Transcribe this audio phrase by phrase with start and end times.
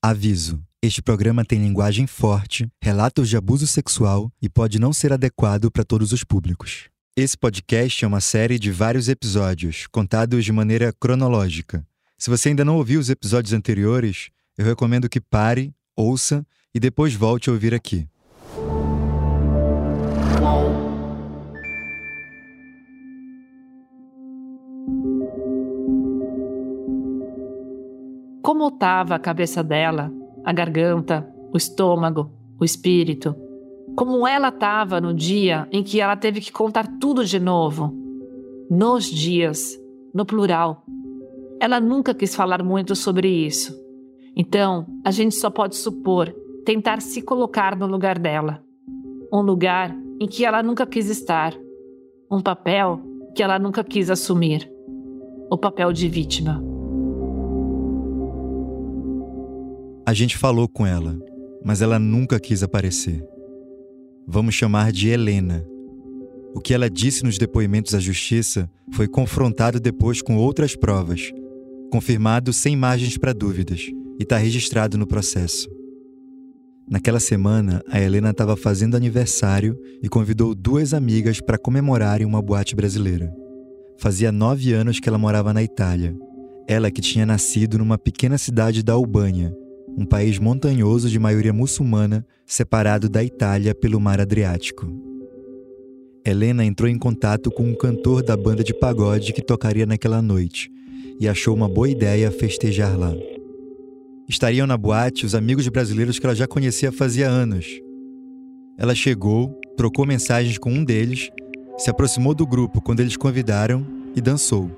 [0.00, 5.72] Aviso: este programa tem linguagem forte, relatos de abuso sexual e pode não ser adequado
[5.72, 6.88] para todos os públicos.
[7.16, 11.84] Esse podcast é uma série de vários episódios, contados de maneira cronológica.
[12.16, 17.12] Se você ainda não ouviu os episódios anteriores, eu recomendo que pare, ouça e depois
[17.14, 18.06] volte a ouvir aqui.
[28.48, 30.10] Como estava a cabeça dela,
[30.42, 33.36] a garganta, o estômago, o espírito?
[33.94, 37.94] Como ela estava no dia em que ela teve que contar tudo de novo?
[38.70, 39.78] Nos dias,
[40.14, 40.82] no plural.
[41.60, 43.78] Ela nunca quis falar muito sobre isso.
[44.34, 46.34] Então, a gente só pode supor,
[46.64, 48.64] tentar se colocar no lugar dela.
[49.30, 51.52] Um lugar em que ela nunca quis estar.
[52.32, 52.98] Um papel
[53.36, 54.72] que ela nunca quis assumir.
[55.50, 56.77] O papel de vítima.
[60.08, 61.18] A gente falou com ela,
[61.62, 63.22] mas ela nunca quis aparecer.
[64.26, 65.62] Vamos chamar de Helena.
[66.54, 71.30] O que ela disse nos depoimentos à justiça foi confrontado depois com outras provas,
[71.92, 73.82] confirmado sem margens para dúvidas
[74.18, 75.68] e está registrado no processo.
[76.90, 82.74] Naquela semana, a Helena estava fazendo aniversário e convidou duas amigas para comemorarem uma boate
[82.74, 83.30] brasileira.
[83.98, 86.16] Fazia nove anos que ela morava na Itália.
[86.66, 89.54] Ela que tinha nascido numa pequena cidade da Albânia,
[89.96, 94.86] um país montanhoso de maioria muçulmana, separado da Itália pelo Mar Adriático.
[96.24, 100.70] Helena entrou em contato com um cantor da banda de pagode que tocaria naquela noite
[101.18, 103.14] e achou uma boa ideia festejar lá.
[104.28, 107.66] Estariam na boate os amigos brasileiros que ela já conhecia fazia anos.
[108.76, 111.30] Ela chegou, trocou mensagens com um deles,
[111.78, 114.70] se aproximou do grupo quando eles convidaram e dançou.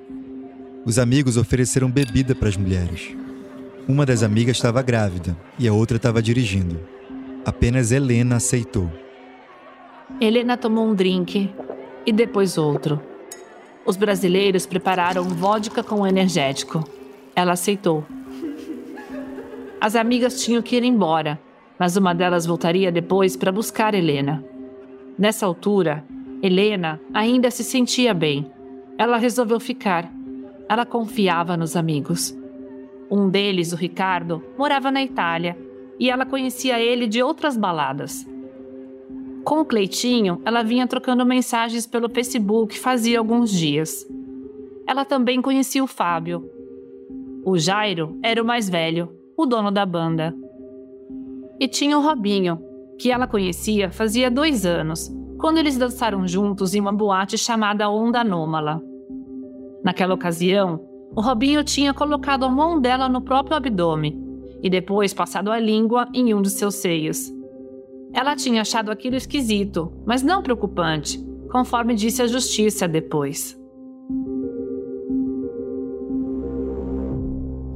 [0.84, 3.14] Os amigos ofereceram bebida para as mulheres.
[3.90, 6.78] Uma das amigas estava grávida e a outra estava dirigindo.
[7.44, 8.88] Apenas Helena aceitou.
[10.20, 11.52] Helena tomou um drink
[12.06, 13.02] e depois outro.
[13.84, 16.88] Os brasileiros prepararam vodka com energético.
[17.34, 18.06] Ela aceitou.
[19.80, 21.36] As amigas tinham que ir embora,
[21.76, 24.44] mas uma delas voltaria depois para buscar Helena.
[25.18, 26.04] Nessa altura,
[26.40, 28.48] Helena ainda se sentia bem.
[28.96, 30.08] Ela resolveu ficar.
[30.68, 32.38] Ela confiava nos amigos.
[33.10, 35.58] Um deles, o Ricardo, morava na Itália
[35.98, 38.26] e ela conhecia ele de outras baladas.
[39.44, 44.06] Com o Cleitinho, ela vinha trocando mensagens pelo Facebook fazia alguns dias.
[44.86, 46.48] Ela também conhecia o Fábio.
[47.44, 50.34] O Jairo era o mais velho, o dono da banda.
[51.58, 52.60] E tinha o Robinho,
[52.98, 58.20] que ela conhecia fazia dois anos, quando eles dançaram juntos em uma boate chamada Onda
[58.20, 58.82] Anômala.
[59.82, 64.18] Naquela ocasião, o Robinho tinha colocado a mão dela no próprio abdômen
[64.62, 67.32] e depois passado a língua em um de seus seios.
[68.12, 71.18] Ela tinha achado aquilo esquisito, mas não preocupante,
[71.50, 73.58] conforme disse a justiça depois.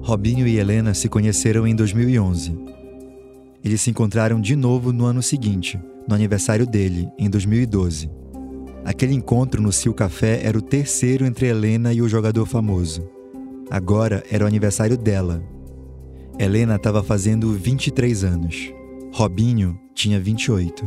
[0.02, 2.56] Robinho e Helena se conheceram em 2011.
[3.64, 8.10] Eles se encontraram de novo no ano seguinte, no aniversário dele, em 2012.
[8.84, 13.08] Aquele encontro no Sil Café era o terceiro entre Helena e o jogador famoso.
[13.70, 15.42] Agora era o aniversário dela.
[16.38, 18.72] Helena estava fazendo 23 anos.
[19.12, 20.84] Robinho tinha 28.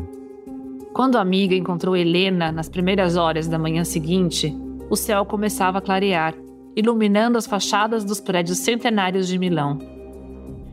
[0.94, 4.56] Quando a amiga encontrou Helena nas primeiras horas da manhã seguinte,
[4.90, 6.34] o céu começava a clarear,
[6.76, 9.80] iluminando as fachadas dos prédios centenários de Milão.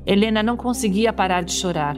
[0.06, 1.96] Helena não conseguia parar de chorar.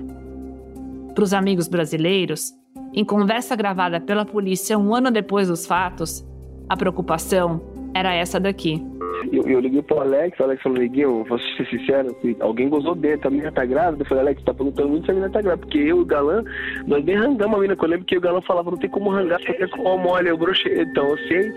[1.14, 2.52] Para os amigos brasileiros,
[2.92, 6.24] em conversa gravada pela polícia um ano depois dos fatos,
[6.68, 7.60] a preocupação
[7.94, 8.84] era essa daqui.
[9.32, 13.28] Eu, eu liguei pro Alex, o Alex falou, Liguinho, vou ser sincero, alguém gozou dentro,
[13.28, 14.02] a menina tá grávida.
[14.02, 16.04] Eu falei, Alex, tá perguntando muito se a menina tá grávida, porque eu e o
[16.04, 16.42] Galã,
[16.86, 19.40] nós bem rangamos a menina, eu lembro que o Galã falava, não tem como rangar,
[19.44, 20.82] porque com o mole, eu brochei.
[20.82, 21.52] Então, eu sei.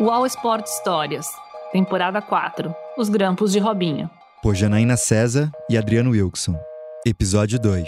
[0.00, 1.26] UOL Sport Histórias,
[1.72, 4.08] temporada 4 Os Grampos de Robinho.
[4.42, 6.58] Por Janaína César e Adriano Wilson.
[7.04, 7.86] Episódio 2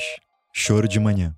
[0.52, 1.34] Choro de Manhã.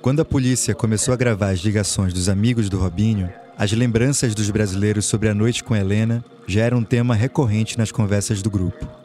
[0.00, 3.28] Quando a polícia começou a gravar as ligações dos amigos do Robinho,
[3.58, 7.90] as lembranças dos brasileiros sobre a noite com Helena já eram um tema recorrente nas
[7.90, 9.03] conversas do grupo.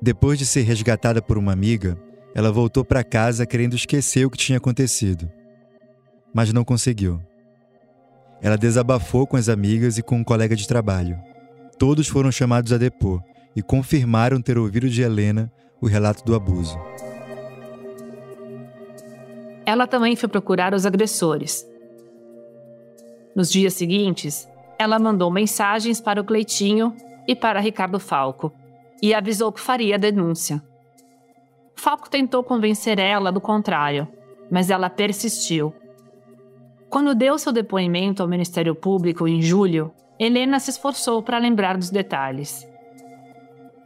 [0.00, 1.98] Depois de ser resgatada por uma amiga,
[2.34, 5.30] ela voltou para casa querendo esquecer o que tinha acontecido.
[6.32, 7.20] mas não conseguiu.
[8.40, 11.18] Ela desabafou com as amigas e com um colega de trabalho.
[11.78, 13.22] Todos foram chamados a depor
[13.56, 15.50] e confirmaram ter ouvido de Helena
[15.80, 16.78] o relato do abuso.
[19.64, 21.66] Ela também foi procurar os agressores.
[23.34, 24.46] Nos dias seguintes,
[24.78, 26.94] ela mandou mensagens para o Cleitinho
[27.26, 28.52] e para Ricardo Falco
[29.02, 30.62] e avisou que faria a denúncia.
[31.76, 34.08] Falco tentou convencer ela do contrário,
[34.50, 35.72] mas ela persistiu.
[36.90, 41.90] Quando deu seu depoimento ao Ministério Público em julho, Helena se esforçou para lembrar dos
[41.90, 42.66] detalhes.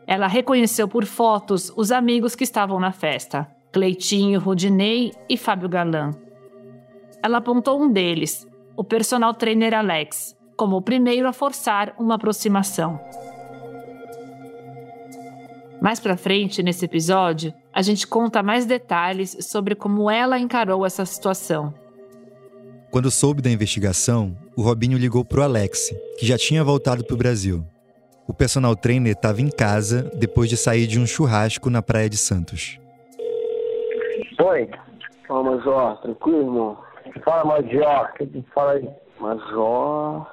[0.06, 6.12] Ela reconheceu por fotos os amigos que estavam na festa, Cleitinho, Rudinei e Fábio Galan.
[7.22, 12.98] Ela apontou um deles, o personal trainer Alex, como o primeiro a forçar uma aproximação.
[15.82, 21.04] Mais para frente, nesse episódio, a gente conta mais detalhes sobre como ela encarou essa
[21.04, 21.74] situação.
[22.88, 27.64] Quando soube da investigação, o Robinho ligou pro Alex, que já tinha voltado pro Brasil.
[28.28, 32.16] O personal trainer estava em casa depois de sair de um churrasco na Praia de
[32.16, 32.78] Santos.
[34.40, 34.70] Oi.
[35.26, 36.00] Fala, Major.
[36.00, 36.78] Tranquilo, irmão?
[37.24, 38.08] Fala, Major.
[38.20, 38.88] O que fala aí?
[39.18, 40.30] Major...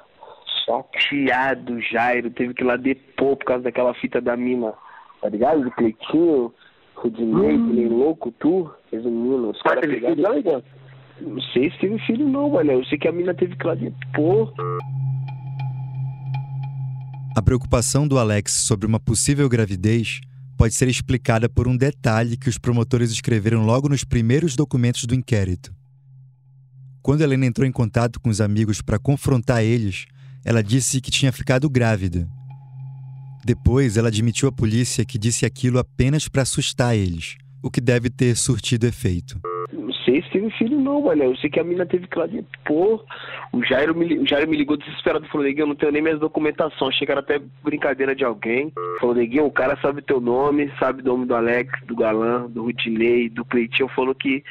[0.64, 2.30] Chateado, Jairo.
[2.30, 4.72] Teve que ir lá depor por causa daquela fita da mina.
[5.20, 5.62] Tá ligado?
[5.62, 6.52] Do Cleitinho,
[6.94, 7.72] Rudinei, hum.
[7.72, 9.50] nem louco, tu, resumindo.
[9.50, 10.62] Os caras pegaram...
[11.20, 12.72] Não sei se teve filho não, mano.
[12.72, 14.52] Eu sei que a mina teve que ir lá depor.
[17.36, 20.20] A preocupação do Alex sobre uma possível gravidez
[20.56, 25.14] pode ser explicada por um detalhe que os promotores escreveram logo nos primeiros documentos do
[25.14, 25.72] inquérito.
[27.02, 30.06] Quando Helena entrou em contato com os amigos para confrontar eles,
[30.44, 32.28] ela disse que tinha ficado grávida.
[33.44, 38.10] Depois, ela admitiu à polícia que disse aquilo apenas para assustar eles, o que deve
[38.10, 39.40] ter surtido efeito
[40.04, 41.24] sei se teve filho não, mano.
[41.24, 43.04] Eu sei que a mina teve que lá depor.
[43.52, 45.26] O Jairo me, o Jairo me ligou desesperado.
[45.28, 46.96] Falou, Neguinho, eu não tenho nem minhas documentações.
[47.02, 48.72] Era até brincadeira de alguém.
[49.00, 52.64] Falou, Neguinho, o cara sabe teu nome, sabe o nome do Alex, do Galã, do
[52.64, 53.88] Rutinei, do Cleitinho.
[53.88, 54.44] Falou que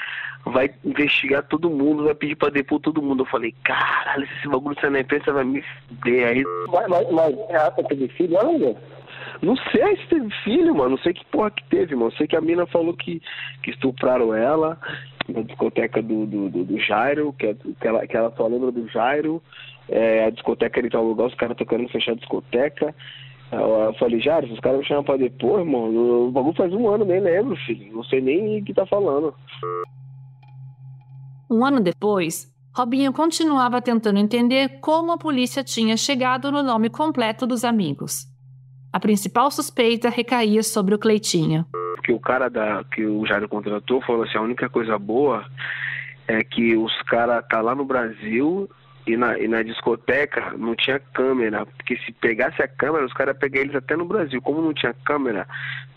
[0.46, 3.24] vai investigar todo mundo, vai pedir pra depor todo mundo.
[3.24, 6.28] Eu falei, caralho, esse bagulho você não pensa, vai me fuder.
[6.28, 6.44] Aí...
[6.68, 8.78] Mas, mas, mas ela teve filho, não,
[9.42, 10.92] não sei se teve filho, mano.
[10.92, 12.12] Não sei que porra que teve, mano.
[12.14, 13.22] Sei que a mina falou que,
[13.64, 14.78] que estupraram ela
[15.30, 18.72] na discoteca do, do, do, do Jairo, que, é, que, ela, que ela só lembra
[18.72, 19.42] do Jairo.
[19.88, 22.96] É, a discoteca em tal lugar, os caras tocando querendo fechar a discoteca.
[23.52, 27.04] Eu falei, Jairo, os caras me chamam pra depois, mano, o bagulho faz um ano,
[27.04, 27.96] nem lembro, filho.
[27.96, 29.34] Não sei nem o que tá falando.
[31.50, 37.48] Um ano depois, Robinho continuava tentando entender como a polícia tinha chegado no nome completo
[37.48, 38.28] dos amigos.
[38.94, 41.66] A principal suspeita recaía sobre o Cleitinho.
[42.00, 45.46] Porque o cara da, que o Jairo contratou falou assim: a única coisa boa
[46.30, 48.70] é que os caras tá lá no Brasil
[49.10, 53.36] e na, e na discoteca não tinha câmera, porque se pegasse a câmera, os caras
[53.38, 54.40] pegar eles até no Brasil.
[54.40, 55.48] Como não tinha câmera,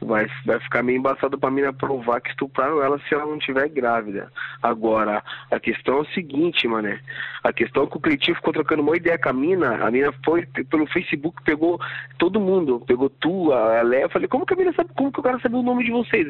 [0.00, 3.68] vai, vai ficar meio embaçado pra mina provar que estupraram ela se ela não tiver
[3.68, 4.32] grávida.
[4.62, 7.00] Agora, a questão é o seguinte, mané.
[7.44, 10.10] A questão é que o Cleitinho ficou trocando uma ideia com a mina, a mina
[10.24, 11.78] foi pelo Facebook, pegou
[12.18, 14.02] todo mundo, pegou tu, a Léa.
[14.02, 15.90] Eu falei, como que a mina sabe, como que o cara sabe o nome de
[15.90, 16.28] vocês?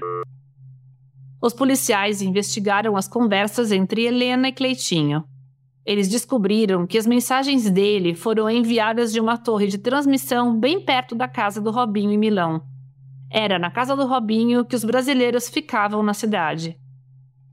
[1.40, 5.24] Os policiais investigaram as conversas entre Helena e Cleitinho.
[5.84, 11.14] Eles descobriram que as mensagens dele foram enviadas de uma torre de transmissão bem perto
[11.14, 12.62] da casa do Robinho em Milão.
[13.30, 16.76] Era na casa do Robinho que os brasileiros ficavam na cidade.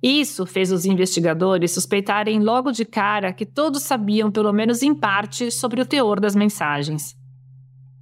[0.02, 5.52] Isso fez os investigadores suspeitarem logo de cara que todos sabiam, pelo menos em parte,
[5.52, 7.16] sobre o teor das mensagens.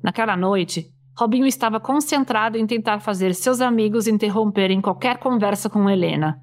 [0.04, 6.40] Naquela noite, Robinho estava concentrado em tentar fazer seus amigos interromperem qualquer conversa com Helena,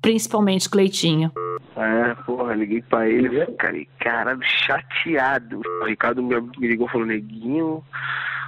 [0.00, 1.30] principalmente Cleitinho.
[1.76, 5.60] É, porra, liguei pra ele, fiquei, caralho, chateado.
[5.82, 7.82] O Ricardo me, me ligou falou, neguinho,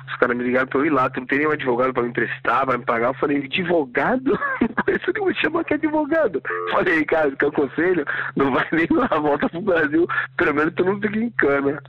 [0.06, 2.10] os caras me ligaram pra eu ir lá, tu não tem nenhum advogado pra me
[2.10, 3.08] emprestar, pra me pagar.
[3.08, 4.38] Eu falei, advogado?
[4.88, 6.40] Isso nem me chama que advogado.
[6.70, 8.06] Falei, Ricardo, que eu aconselho,
[8.36, 10.06] não vai nem lá, volta pro Brasil,
[10.36, 11.82] pelo menos tu não fica em cana.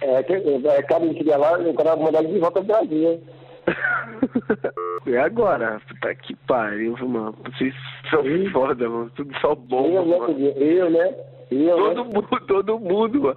[0.00, 3.20] É, que, é, cada um que lá, o cara mandar de volta pro Brasil.
[5.06, 5.80] E agora?
[5.86, 7.36] Puta que pariu, mano.
[7.44, 7.74] Vocês
[8.08, 9.10] são foda, mano.
[9.14, 9.86] Tudo só bom.
[9.86, 10.40] Eu, né, mano.
[10.40, 11.14] Eu, né?
[11.50, 12.10] Eu, todo né?
[12.14, 13.36] mundo, todo mundo, mano.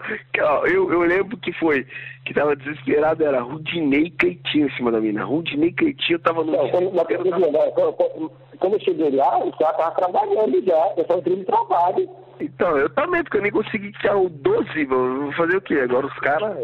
[0.66, 1.86] Eu, eu lembro que foi,
[2.26, 5.26] que tava desesperado, era Rudinei Cleitinho em cima da mina.
[5.26, 6.54] Rudinei Cleitinho tava no.
[6.54, 7.72] Não, quando, tava...
[7.72, 10.94] quando, quando eu cheguei lá, o cara tava trabalhando já.
[10.96, 12.10] Eu só entrei no trabalho.
[12.40, 15.24] Então, eu também, porque eu nem consegui tirar o 12, mano.
[15.24, 15.80] Vou fazer o quê?
[15.80, 16.58] Agora os caras.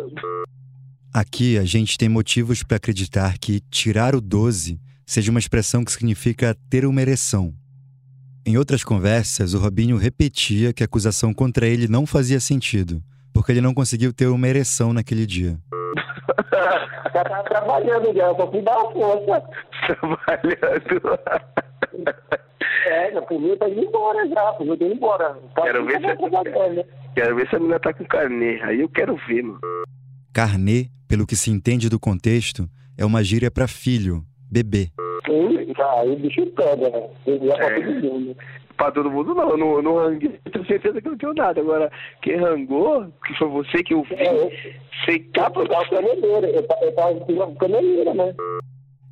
[1.13, 5.91] Aqui a gente tem motivos para acreditar que tirar o 12 seja uma expressão que
[5.91, 7.53] significa ter uma ereção.
[8.46, 13.01] Em outras conversas, o Robinho repetia que a acusação contra ele não fazia sentido,
[13.34, 15.58] porque ele não conseguiu ter uma ereção naquele dia.
[17.13, 19.43] Já tava trabalhando já, só fui dar uma força.
[19.86, 21.20] Trabalhando.
[22.86, 25.38] É, já podia estar indo embora já, podia ter ido embora.
[25.55, 26.86] Tá Quero ver se- tá trabalhando.
[27.15, 28.62] Quero ver se a menina tá com carnê.
[28.62, 29.60] Aí eu quero ver, mano.
[30.34, 32.67] Carnê, pelo que se entende do contexto,
[32.98, 34.88] é uma gíria para filho, bebê.
[35.77, 37.08] Tá, aí o bicho pega, né?
[37.27, 37.79] Ele pra É.
[37.82, 38.38] todo mundo.
[38.75, 40.39] Pra todo mundo não, eu não, eu não ranguei.
[40.51, 41.62] Tenho certeza que eu não tenho nada.
[41.62, 41.91] Agora,
[42.24, 44.51] quem rangou, que foi você que eu vi, É, eu,
[45.05, 48.34] sei eu capa tava caneleira, eu ta- eu tava com caneleira, né?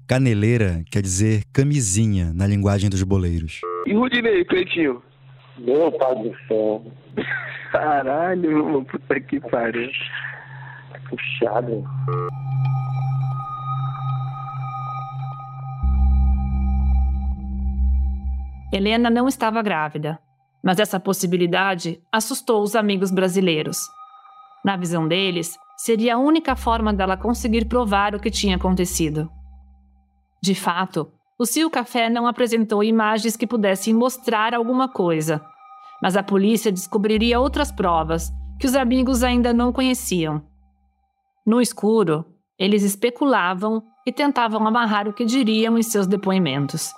[0.08, 3.62] Caneleira quer dizer camisinha na linguagem dos boleiros.
[3.86, 5.03] E Rudinei, Cleitinho?
[5.60, 6.84] Meu pai do céu,
[7.72, 9.89] Caralho, puta que pariu.
[11.12, 11.84] Puxado.
[18.74, 20.18] Helena não estava grávida,
[20.63, 23.77] mas essa possibilidade assustou os amigos brasileiros.
[24.63, 29.30] Na visão deles, seria a única forma dela conseguir provar o que tinha acontecido.
[30.41, 35.41] De fato, o Cio Café não apresentou imagens que pudessem mostrar alguma coisa,
[36.01, 40.41] mas a polícia descobriria outras provas que os amigos ainda não conheciam.
[41.45, 42.25] No escuro,
[42.57, 46.91] eles especulavam e tentavam amarrar o que diriam em seus depoimentos.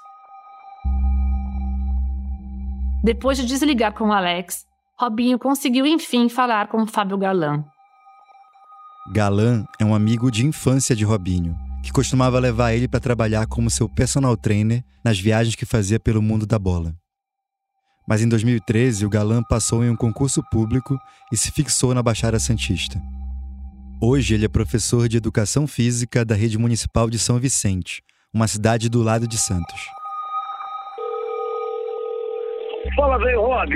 [3.01, 4.65] Depois de desligar com Alex,
[4.99, 7.63] Robinho conseguiu enfim falar com Fábio Galan.
[9.13, 13.69] Galan é um amigo de infância de Robinho, que costumava levar ele para trabalhar como
[13.69, 16.93] seu personal trainer nas viagens que fazia pelo mundo da bola.
[18.07, 20.97] Mas em 2013, o Galan passou em um concurso público
[21.31, 23.01] e se fixou na Baixada Santista.
[24.05, 28.01] Hoje ele é professor de educação física da rede municipal de São Vicente,
[28.33, 29.79] uma cidade do lado de Santos.
[32.97, 33.71] Fala, velho, Rob.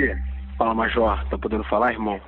[0.58, 1.26] Fala, Major.
[1.30, 2.20] Tá podendo falar, irmão?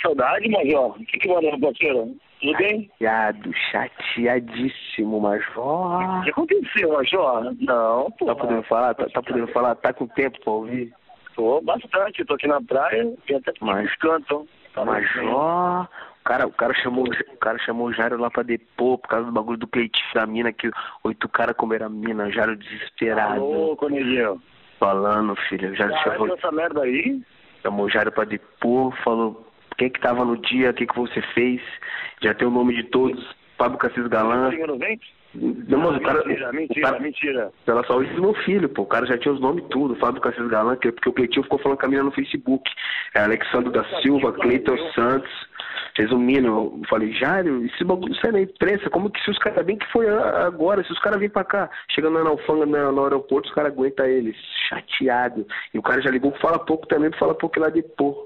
[0.00, 0.90] Saudade, Major.
[0.90, 2.14] O que que manda, parceiro?
[2.40, 2.88] Tudo bem?
[2.92, 6.20] Chateado, chateadíssimo, Major.
[6.20, 7.56] O que aconteceu, Major?
[7.58, 8.26] Não, pô.
[8.26, 8.94] Tá podendo falar?
[8.94, 9.74] Tá, tá podendo falar?
[9.74, 10.94] Tá com tempo pra ouvir?
[11.34, 13.96] Tô bastante, tô aqui na praia e até Mas- Mas...
[13.96, 14.46] cantam.
[14.72, 15.88] Tá Major.
[16.26, 19.26] O cara, o cara chamou, o cara chamou o Jairo lá pra depor por causa
[19.26, 20.68] do bagulho do Cleitinho da mina que
[21.04, 23.40] oito caras comeram a mina, o Jairo Tá desesperado.
[23.40, 24.42] louco, Neguinho.
[24.80, 25.70] Falando, filho.
[25.70, 27.22] O Jairo Caralho, chamou, essa merda aí?
[27.62, 31.22] chamou o Jairo pra depor, falou quem que tava no dia, o que que você
[31.32, 31.62] fez.
[32.20, 33.24] Já tem o nome de todos.
[33.56, 34.08] Fábio Cassis
[34.78, 35.06] vento?
[35.34, 37.52] Não, mas o cara, mentira, o mentira, cara- mentira.
[37.66, 38.82] Ela só isso meu filho, pô.
[38.82, 39.94] O cara já tinha os nomes tudo.
[39.96, 42.68] Fábio Cassis que, porque o Cleitinho ficou falando com a mina no Facebook.
[43.14, 45.30] É Alexandre da Silva, Cleiton Santos.
[45.96, 49.78] Resumindo, eu falei, Jário, esse bagulho sai na imprensa, como que se os caras, bem
[49.78, 53.48] que foi agora, se os caras virem pra cá, chegando na alfanga no, no aeroporto,
[53.48, 54.36] os caras aguentam eles,
[54.68, 55.46] chateado.
[55.72, 58.24] E o cara já ligou Fala Pouco também, Fala Pouco lá de pô.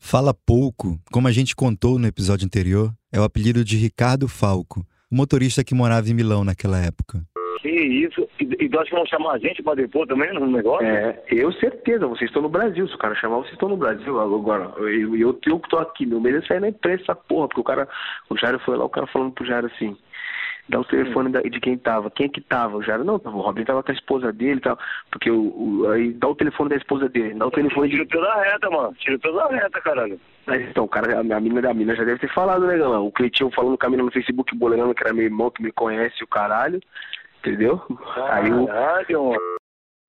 [0.00, 4.86] Fala pouco, como a gente contou no episódio anterior, é o apelido de Ricardo Falco,
[5.10, 7.24] o motorista que morava em Milão naquela época.
[7.64, 8.28] Que isso?
[8.38, 10.86] E, e tu acha que vão chamar a gente pra depor também no negócio?
[10.86, 12.86] É, eu certeza, vocês estão no Brasil.
[12.86, 14.20] Se o cara chamar, vocês estão no Brasil.
[14.20, 17.48] Agora, eu, eu, eu que tô aqui, meu medo é sair na imprensa essa porra,
[17.48, 17.88] porque o cara,
[18.28, 19.96] o Jairo foi lá, o cara falando pro Jairo assim,
[20.68, 22.10] dá o telefone da- de quem tava.
[22.10, 22.76] Quem é que tava?
[22.76, 24.78] O Jairo, não, o Robin tava com a esposa dele e tal,
[25.10, 25.40] porque o,
[25.84, 27.96] o- aí dá o telefone da esposa dele, dá o telefone de...
[27.96, 28.94] Tiro pela reta, mano.
[28.98, 30.20] Tiro pela reta, caralho.
[30.46, 33.00] Mas então, o cara, a a mina da mina já deve ter falado, né, galera?
[33.00, 35.72] O Cleitinho falando com a mina no Facebook, boleirando que era meu irmão, que me
[35.72, 36.78] conhece, o caralho,
[37.44, 37.80] entendeu?
[38.30, 38.50] Aí
[39.14, 39.36] o...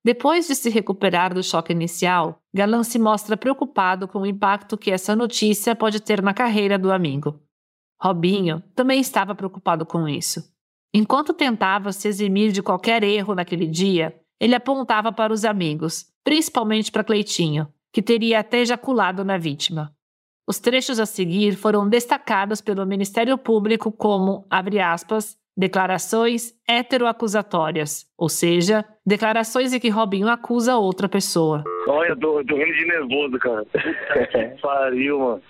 [0.03, 4.91] Depois de se recuperar do choque inicial, Galan se mostra preocupado com o impacto que
[4.91, 7.39] essa notícia pode ter na carreira do amigo.
[7.99, 10.43] Robinho também estava preocupado com isso.
[10.93, 16.91] Enquanto tentava se eximir de qualquer erro naquele dia, ele apontava para os amigos, principalmente
[16.91, 19.93] para Cleitinho, que teria até ejaculado na vítima.
[20.47, 28.27] Os trechos a seguir foram destacados pelo Ministério Público como, abre aspas, declarações heteroacusatórias, ou
[28.27, 31.63] seja, declarações em que Robinho acusa outra pessoa.
[31.87, 33.65] Olha, eu tô, eu tô rindo de nervoso, cara.
[33.65, 35.41] Puta que pariu, mano.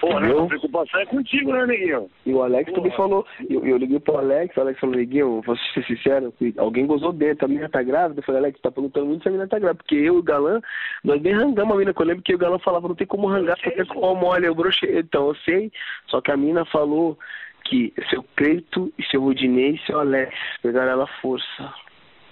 [0.00, 0.32] Porra, né?
[0.38, 2.10] A preocupação é contigo, né, neguinho?
[2.26, 2.82] E o Alex Porra.
[2.82, 6.86] também falou, eu, eu liguei pro Alex, o Alex falou, Neguinho, vou ser sincero, alguém
[6.86, 9.48] gozou dentro, a menina tá grávida, eu falei, Alex, tá perguntando muito se a menina
[9.48, 10.60] tá grávida, porque eu e o Galã,
[11.02, 13.28] nós nem rangamos a menina, que eu lembro que o Galã falava, não tem como
[13.28, 15.72] rangar, porque é com mole, eu brochei, então eu sei,
[16.08, 17.18] só que a menina falou
[17.64, 21.74] que seu Cleito, e seu Rodinei e seu Alex pegaram ela à força.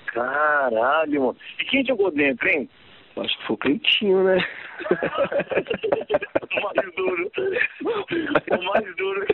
[0.06, 1.36] Caralho, mano.
[1.58, 2.68] E quem jogou dentro, hein?
[3.16, 4.38] Acho que foi o Cleitinho, né?
[6.52, 7.30] O mais duro.
[8.50, 9.26] O mais duro.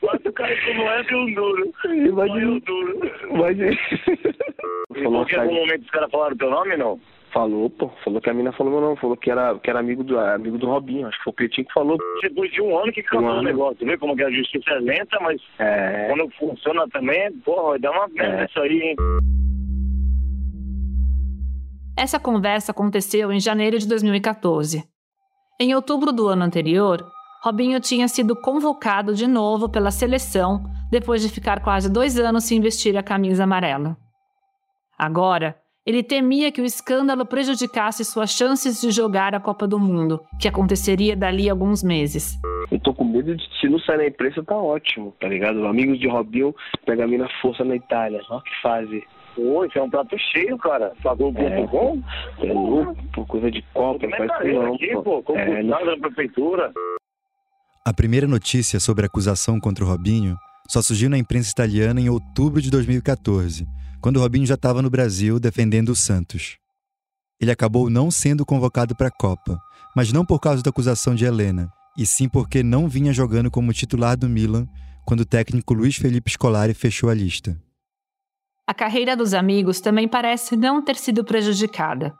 [0.00, 1.72] Quatro caras como é de um duro.
[1.84, 3.00] Imagina, o duro.
[3.30, 3.76] imagina.
[4.92, 7.00] que em algum momento os caras falaram teu nome, não?
[7.34, 7.90] Falou, pô.
[8.04, 8.96] Falou que a mina falou meu nome.
[9.00, 11.06] Falou que era, que era amigo, do, amigo do Robinho.
[11.08, 11.98] Acho que foi o Pretinho que falou.
[12.22, 13.42] Depois de um ano que acabou Um o ano.
[13.42, 13.84] negócio.
[13.84, 16.06] Vê como que a justiça é lenta, mas É.
[16.08, 18.44] quando funciona também, porra, vai dar uma merda É.
[18.44, 18.96] isso aí, hein?
[21.96, 24.84] Essa conversa aconteceu em janeiro de 2014.
[25.60, 27.04] Em outubro do ano anterior,
[27.44, 32.60] Robinho tinha sido convocado de novo pela seleção depois de ficar quase dois anos sem
[32.60, 33.96] vestir a camisa amarela.
[34.98, 40.20] Agora, ele temia que o escândalo prejudicasse suas chances de jogar a Copa do Mundo,
[40.40, 42.38] que aconteceria dali a alguns meses.
[42.70, 45.66] Eu tô com medo de se não sair na imprensa, tá ótimo, tá ligado?
[45.66, 46.54] Amigos de Robinho
[46.86, 48.20] pega a mina força na Itália.
[48.30, 49.04] Olha que fase.
[49.34, 50.92] Pô, isso é um prato cheio, cara.
[51.02, 51.60] Pagou o É.
[52.48, 55.02] É louco, pô, coisa de Copa, não faz isso não, aqui, pô.
[55.02, 55.22] pô.
[55.24, 56.72] Como É, não- na prefeitura.
[57.86, 60.36] A primeira notícia sobre a acusação contra o Robinho
[60.68, 63.66] só surgiu na imprensa italiana em outubro de 2014,
[64.00, 66.56] quando Robinho já estava no Brasil defendendo o Santos.
[67.40, 69.58] Ele acabou não sendo convocado para a Copa,
[69.94, 73.72] mas não por causa da acusação de Helena, e sim porque não vinha jogando como
[73.72, 74.66] titular do Milan
[75.04, 77.60] quando o técnico Luiz Felipe Scolari fechou a lista.
[78.66, 82.14] A carreira dos amigos também parece não ter sido prejudicada.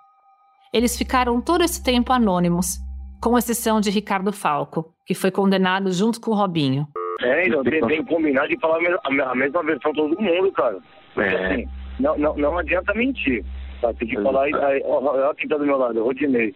[0.72, 2.78] Eles ficaram todo esse tempo anônimos,
[3.22, 6.86] com exceção de Ricardo Falco, que foi condenado junto com Robinho.
[7.20, 9.92] É, então tem, tem que combinar de falar a me- a me- a mesma versão
[9.92, 10.78] todo mundo, cara.
[11.16, 11.46] É.
[11.46, 11.68] assim,
[12.00, 13.44] não, não, não adianta mentir.
[13.80, 13.92] Tá?
[13.94, 14.44] Tem que falar.
[14.44, 16.54] aí- ó, Olha quem tá do meu lado, o Rodinei.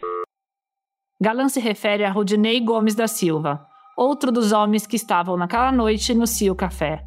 [1.21, 3.61] Galan se refere a Rodinei Gomes da Silva,
[3.97, 7.03] outro dos homens que estavam naquela noite no Cio Café.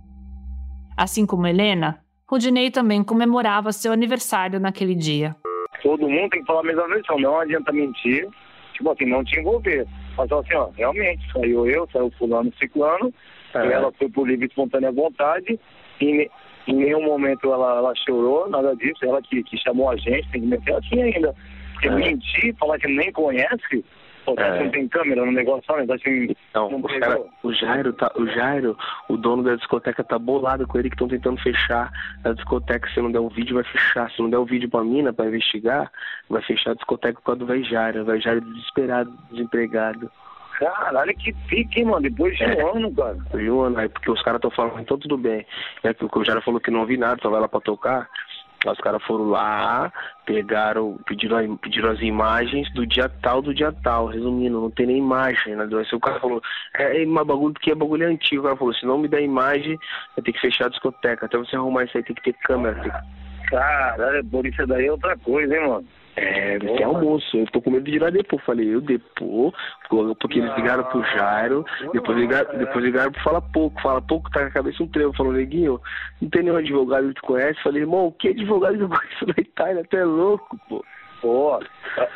[0.98, 5.36] Assim como Helena, Rodinei também comemorava seu aniversário naquele dia.
[5.82, 7.18] Todo mundo tem que falar a mesma versão.
[7.20, 8.28] Não adianta mentir.
[8.74, 9.86] Tipo assim, não te envolver.
[10.18, 13.14] Mas assim, ó, realmente, saiu eu, saiu fulano, ciclano.
[13.54, 13.68] É.
[13.68, 15.60] E ela foi por livre e espontânea vontade.
[16.00, 16.30] E
[16.68, 19.04] em nenhum momento ela, ela chorou, nada disso.
[19.04, 21.34] Ela que, que chamou a gente, tem que meter assim ainda.
[21.74, 21.92] Porque É.
[21.96, 23.84] mentir, falar que nem conhece,
[24.24, 24.64] pô, É.
[24.64, 25.86] não tem câmera no negócio, né?
[25.88, 27.00] Tá assim, Não, Não pegou.
[27.00, 28.78] cara, o Jairo, tá, o Jairo,
[29.10, 31.92] o dono da discoteca tá bolado com ele que estão tentando fechar
[32.24, 32.88] a discoteca.
[32.94, 34.12] Se não der o vídeo, vai fechar.
[34.12, 35.92] Se não der o vídeo pra mina pra investigar,
[36.30, 38.02] vai fechar a discoteca por causa do velho Jairo.
[38.02, 40.12] O velho Jairo desesperado, desempregado.
[40.62, 42.02] Caralho, que pique, hein, mano.
[42.02, 42.64] Depois de É.
[42.64, 43.18] um ano, cara.
[43.34, 43.82] Viu, Ana?
[43.82, 45.46] Aí porque os caras estão falando, então tudo bem.
[45.84, 48.10] É que o Jairo falou que não vi nada, só vai lá pra tocar.
[48.64, 49.92] Os caras foram lá,
[50.24, 54.06] pegaram, pediram, pediram as imagens do dia tal, do dia tal.
[54.06, 55.64] Resumindo, não tem nem imagem, né?
[55.64, 56.40] Aí o cara falou,
[56.76, 58.42] é, é uma bagulho porque é bagulho antigo.
[58.42, 59.80] O cara falou, se não me der imagem,
[60.16, 61.26] vai ter que fechar a discoteca.
[61.26, 62.80] Até você arrumar isso aí tem que ter câmera.
[62.82, 63.50] Tem que...
[63.50, 65.88] Caralho, por isso daí é outra coisa, hein, mano.
[66.16, 67.38] É, vai ser almoço.
[67.38, 68.44] Eu tô com medo de ir lá depois.
[68.44, 69.54] Falei, eu depois,
[70.20, 73.82] porque eles ligaram pro Jairo, depois ligaram, depois ligaram pro Fala Pouco.
[73.82, 75.14] Fala Pouco tá com a cabeça um trevo.
[75.14, 75.80] Falou, neguinho,
[76.22, 77.62] não tem nenhum advogado que tu conhece?
[77.62, 79.86] Falei, irmão, que advogado que eu conheço na Itália?
[79.90, 80.84] Tu é louco, pô.
[81.22, 81.60] Pô,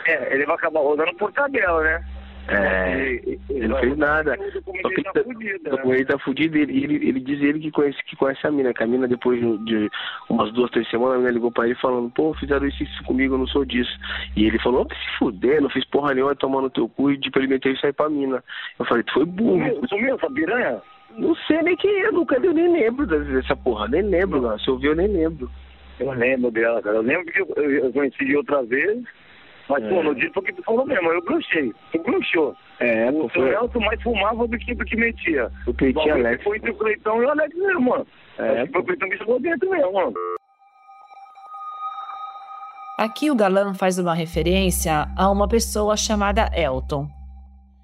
[0.08, 2.04] é, ele vai acabar rodando por tabela, né?
[2.48, 4.38] É, Ele, ele não fez nada.
[4.38, 6.58] Só que dele tá tá- fudido, o documento tá fudido.
[6.58, 8.74] Ele, ele, ele diz ele que conhece, que conhece a mina.
[8.74, 9.90] Que a mina, depois de,
[10.30, 13.34] umas duas, três semanas, a mina ligou pra ele falando: pô, fizeram isso, isso comigo,
[13.34, 13.92] eu não sou disso.
[14.36, 17.18] E ele falou: "Vai se fuder, não fiz porra nenhuma, tomar no teu cu e
[17.18, 18.44] de perimeter e sair pra mina.
[18.78, 19.88] Eu falei: tu foi burro.
[19.88, 20.82] Sumiu, essa piranha?
[21.18, 24.60] Não sei nem quem é, nunca eu nem lembro dessa porra, nem lembro, não.
[24.60, 25.50] Se eu vi, eu nem lembro.
[26.00, 26.98] Eu lembro dela, cara.
[26.98, 29.02] Eu lembro que eu, eu, eu conheci de outra vez.
[29.67, 29.89] Mas, É.
[29.89, 31.73] pô, no dia foi que tu falou mesmo, eu bruxei.
[31.91, 32.56] Tu bruxou.
[32.80, 35.51] É, O foi, Nelson mais fumava do que, do que metia.
[35.65, 36.43] o Peitinho Alex.
[36.43, 38.08] Foi entre o Cleitão e o Alex mesmo, mano.
[38.38, 40.13] É, Acho que foi o Cleitão que chegou dentro mesmo, mano.
[42.97, 47.08] Aqui o galã faz uma referência a uma pessoa chamada Elton.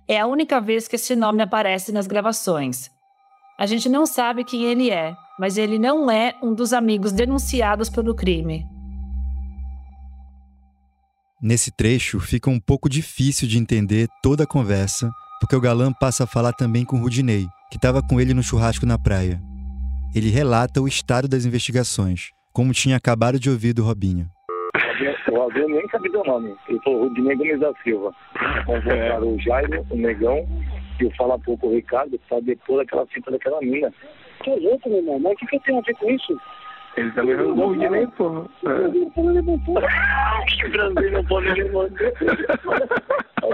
[0.08, 2.90] É a única vez que esse nome aparece nas gravações.
[3.58, 7.90] A gente não sabe quem ele é, mas ele não é um dos amigos denunciados
[7.90, 8.66] pelo crime.
[11.44, 16.26] Nesse trecho fica um pouco difícil de entender toda a conversa, porque o galã passa
[16.26, 19.42] a falar também com Rudinei, que estava com ele no churrasco na praia.
[20.14, 24.30] Ele relata o estado das investigações, como tinha acabado de ouvir do Robinho.
[25.32, 26.56] O Adriano nem sabia o nome.
[26.70, 28.14] Ele falou Rudinei Gomes da Silva.
[28.68, 30.48] Convocaram o Jairo, o Negão
[31.00, 33.92] e o Fala Pouco o Ricardo pra depor daquela fita daquela mina.
[34.44, 35.20] Que louco, meu irmão.
[35.20, 36.38] Mas o que, que eu tenho a ver com isso?
[36.98, 38.46] Ele também arrancou o dinheiro, porra.
[38.66, 38.90] É.
[40.46, 42.12] que Brasil não pode levantar.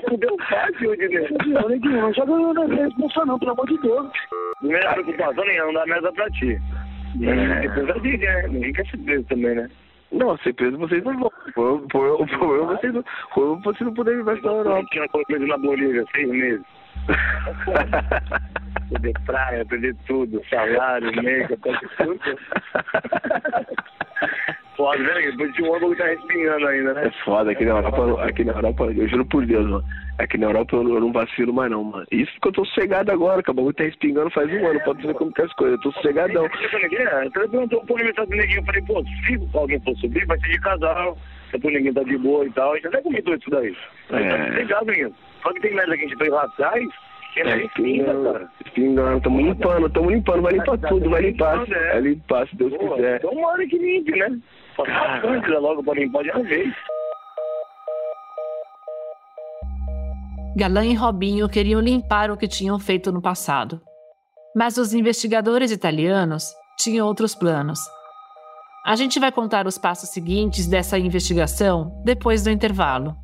[0.09, 0.91] Fudeu fácil.
[1.69, 4.11] Neguinho, não joga na responsa não, pelo amor de Deus.
[4.59, 6.59] Primeira preocupação nenhuma, não dá merda pra ti.
[7.21, 7.59] É.
[7.61, 8.47] depois eu digo, né?
[8.47, 9.69] Ninguém quer ser preso também, né?
[10.11, 11.31] Não, ser preso vocês não vão.
[11.53, 13.03] Foi, foi, o problema vocês não,
[13.61, 14.87] vocês não poderem vir pra Europa.
[15.27, 16.65] Preso na Bolívia, seis meses.
[18.89, 22.19] Perder praia, perder tudo, salário, mega, quase tudo.
[24.77, 25.31] foda, né?
[25.31, 27.07] Depois de um ano tá respingando ainda, né?
[27.07, 29.83] É foda, aqui na Europa, aqui na Europa, eu juro por Deus, mano.
[30.19, 32.05] Aqui na Europa eu não, eu não vacilo mais não, mano.
[32.11, 35.05] Isso porque eu tô sossegado agora, que o bagulho tá respingando faz um ano, pode
[35.05, 36.45] ver como que é as coisas, eu tô sossegadão.
[37.25, 40.39] Então eu perguntou pro aniversário do neguinho, eu falei, pô, se alguém for subir, vai
[40.39, 41.17] ser de casal,
[41.49, 43.75] se o ninguém tá de boa e tal, a gente até comentou isso daí.
[44.11, 44.29] É.
[44.29, 45.15] tá sossegado, menino.
[45.41, 46.87] Só que tem merda que a gente fez lá atrás,
[47.43, 49.19] que é É, respinga, cara.
[49.21, 53.21] Tamo limpando, tamo limpando, vai limpar tudo, vai limpar, vai limpar se Deus Pô, quiser.
[53.21, 54.39] tomara que limpe, né?
[54.75, 56.73] Passar antes logo pra limpar de uma vez.
[60.55, 63.79] Galan e Robinho queriam limpar o que tinham feito no passado.
[64.55, 67.79] Mas os investigadores italianos tinham outros planos.
[68.85, 73.15] A gente vai contar os passos seguintes dessa investigação depois do intervalo.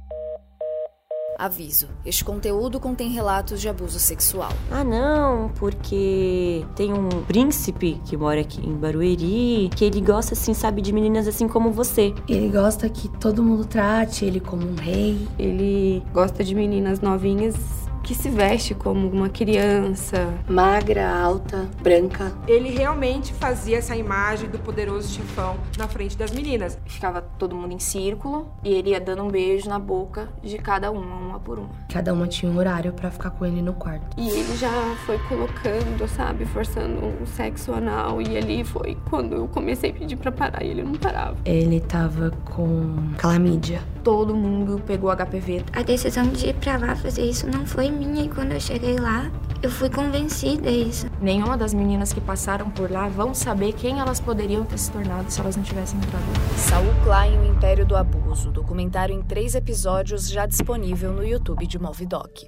[1.38, 4.52] Aviso: este conteúdo contém relatos de abuso sexual.
[4.72, 10.54] Ah, não, porque tem um príncipe que mora aqui em Barueri, que ele gosta, assim,
[10.54, 12.14] sabe, de meninas assim como você.
[12.28, 15.28] Ele gosta que todo mundo trate ele como um rei.
[15.38, 17.83] Ele gosta de meninas novinhas
[18.14, 20.32] que se veste como uma criança.
[20.48, 22.32] Magra, alta, branca.
[22.48, 26.78] Ele realmente fazia essa imagem do poderoso chefão na frente das meninas.
[26.86, 30.92] Ficava todo mundo em círculo e ele ia dando um beijo na boca de cada
[30.92, 31.70] uma, uma por uma.
[31.92, 34.06] Cada uma tinha um horário pra ficar com ele no quarto.
[34.16, 38.22] E ele já foi colocando, sabe, forçando um sexo anal.
[38.22, 41.36] E ali foi quando eu comecei a pedir pra parar e ele não parava.
[41.46, 43.82] Ele tava com calamídia.
[44.04, 45.64] Todo mundo pegou HPV.
[45.74, 48.98] A decisão de ir pra lá fazer isso não foi minha e quando eu cheguei
[48.98, 51.08] lá, eu fui convencida isso.
[51.22, 55.32] Nenhuma das meninas que passaram por lá vão saber quem elas poderiam ter se tornado
[55.32, 56.26] se elas não tivessem entrado.
[56.58, 61.80] Saul Klein, o Império do Abuso, documentário em três episódios já disponível no YouTube de
[61.80, 62.46] Movidoc.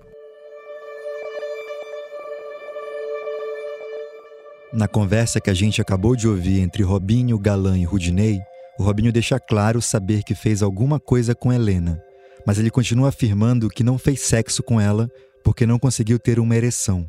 [4.73, 8.41] Na conversa que a gente acabou de ouvir entre Robinho, Galan e Rudinei,
[8.77, 12.01] o Robinho deixa claro saber que fez alguma coisa com Helena,
[12.45, 15.09] mas ele continua afirmando que não fez sexo com ela
[15.45, 17.07] porque não conseguiu ter uma ereção.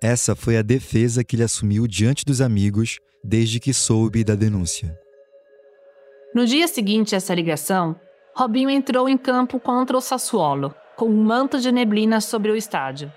[0.00, 4.96] Essa foi a defesa que ele assumiu diante dos amigos desde que soube da denúncia.
[6.32, 7.96] No dia seguinte a essa ligação,
[8.36, 13.12] Robinho entrou em campo contra o Sassuolo, com um manto de neblina sobre o estádio.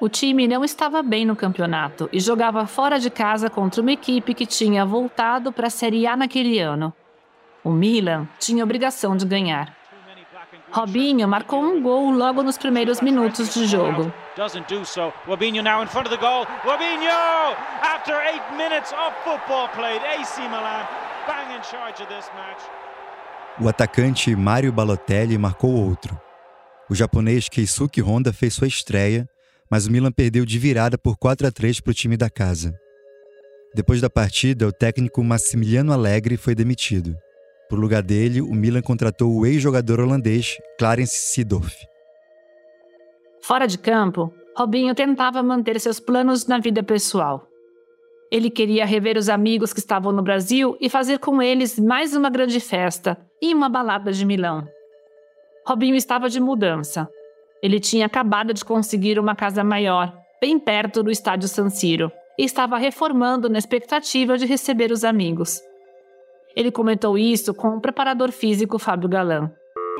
[0.00, 4.32] O time não estava bem no campeonato e jogava fora de casa contra uma equipe
[4.32, 6.90] que tinha voltado para a Série A naquele ano.
[7.62, 9.76] O Milan tinha obrigação de ganhar.
[10.72, 14.12] Robinho marcou um gol logo nos primeiros minutos de jogo.
[14.36, 15.12] Doesn't do so.
[15.26, 16.46] Wabinho now in front of the goal.
[16.64, 17.56] Wabinho!
[17.82, 20.86] After eight minutes of football played, AC Milan
[21.26, 22.62] bang in charge of this match.
[23.60, 26.20] O atacante Mário Balotelli marcou outro.
[26.90, 29.28] O japonês Keisuke Honda fez sua estreia,
[29.70, 32.78] mas o Milan perdeu de virada por 4 a 3 para o time da casa.
[33.74, 37.16] Depois da partida, o técnico Massimiliano Allegri foi demitido.
[37.68, 41.74] Por lugar dele, o Milan contratou o ex-jogador holandês Clarence Seedorf.
[43.42, 47.46] Fora de campo, Robinho tentava manter seus planos na vida pessoal.
[48.30, 52.30] Ele queria rever os amigos que estavam no Brasil e fazer com eles mais uma
[52.30, 54.66] grande festa e uma balada de Milão.
[55.66, 57.08] Robinho estava de mudança.
[57.62, 62.44] Ele tinha acabado de conseguir uma casa maior, bem perto do estádio San Siro, e
[62.44, 65.60] estava reformando na expectativa de receber os amigos.
[66.56, 69.52] Ele comentou isso com o preparador físico Fábio Galan.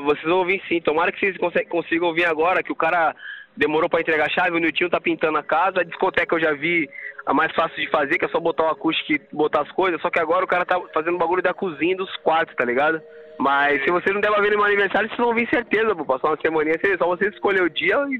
[0.03, 3.15] Vocês vão ouvir sim, tomara que vocês consigam ouvir agora, que o cara
[3.55, 6.53] demorou pra entregar a chave, o Niltinho tá pintando a casa, a discoteca eu já
[6.53, 6.89] vi
[7.25, 10.01] a mais fácil de fazer, que é só botar o acústico e botar as coisas,
[10.01, 13.01] só que agora o cara tá fazendo o bagulho da cozinha dos quartos, tá ligado?
[13.39, 16.05] Mas se vocês não der pra ver no meu aniversário, vocês vão vir certeza, pô,
[16.05, 18.19] passar uma semaninha, só vocês escolher o dia e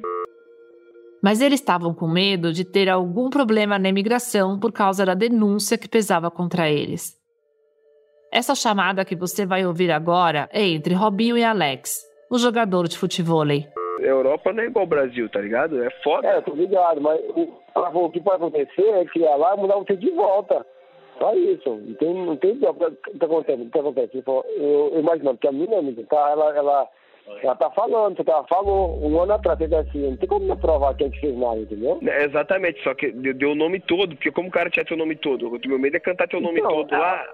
[1.24, 5.78] Mas eles estavam com medo de ter algum problema na imigração por causa da denúncia
[5.78, 7.17] que pesava contra eles.
[8.32, 11.96] Essa chamada que você vai ouvir agora é entre Robinho e Alex,
[12.30, 13.66] o jogador de futevôlei.
[14.00, 15.82] Europa não é igual ao Brasil, tá ligado?
[15.82, 16.28] É foda.
[16.28, 19.76] É, tô ligado, mas o, ela falou, o que pode acontecer é que lá mudar
[19.76, 20.66] você de volta.
[21.18, 21.70] Só isso.
[21.70, 23.64] Não tem, não tem o que tá acontecendo.
[23.66, 24.24] O que acontece?
[24.26, 24.46] Eu,
[24.94, 26.88] eu imagino, porque a minha amiga, tá, ela, ela,
[27.42, 30.96] ela tá falando, ela falou um ano atrás, teve assim, não tem como me provar
[30.96, 32.00] que a gente fez nada, entendeu?
[32.06, 34.96] É, exatamente, só que deu, deu o nome todo, porque como o cara tinha teu
[34.98, 35.48] nome todo?
[35.48, 37.26] O meu medo é cantar teu nome Então, todo lá.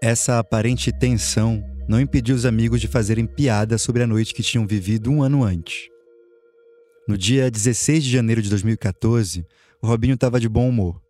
[0.00, 4.64] Essa aparente tensão não impediu os amigos de fazerem piada sobre a noite que tinham
[4.64, 5.88] vivido um ano antes.
[7.08, 9.44] No dia 16 de janeiro de 2014,
[9.82, 11.00] o Robinho estava de bom humor.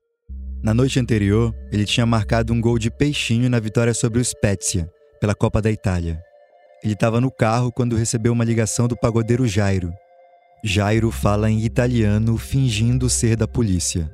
[0.63, 4.91] Na noite anterior, ele tinha marcado um gol de peixinho na vitória sobre o Spezia,
[5.21, 6.19] pela Copa da Itália.
[6.83, 9.93] Ele estava no carro quando recebeu uma ligação do pagodeiro Jairo.
[10.65, 14.11] Jairo fala em italiano, fingindo ser da polícia.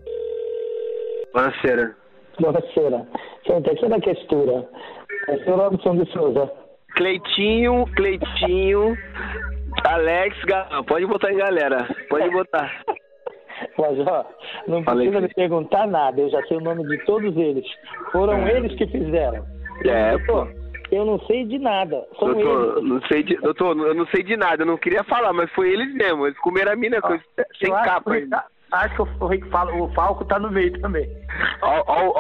[1.33, 2.04] Buonasera.
[2.39, 3.07] Buonasera.
[3.47, 4.67] Senta, chi è la questura?
[5.29, 6.51] É o Robson de Souza.
[6.97, 8.97] Cleitinho, Cleitinho,
[9.85, 10.37] Alex.
[10.87, 11.87] Pode botar em galera.
[12.09, 12.71] Pode botar.
[13.79, 14.25] Mas, ó,
[14.67, 17.65] não Falei precisa que- me perguntar nada, eu já sei o nome de todos eles.
[18.13, 19.45] Foram eles que fizeram.
[19.87, 20.53] É, Doutor,
[20.91, 22.05] eu não sei de nada.
[22.19, 22.89] São Doutor, eles.
[22.91, 25.73] não sei de, doutor, eu não sei de nada, eu não queria falar, mas foi
[25.73, 26.27] eles mesmo.
[26.27, 26.99] Eles comeram a mina
[27.59, 28.45] sem capa ainda.
[28.75, 31.09] Acho que o, Rick fala, o Falco tá no meio também.
[31.63, 32.19] Ó,